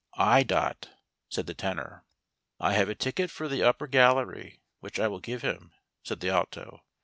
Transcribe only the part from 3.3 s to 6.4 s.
the upper gallery, which I will give him," said the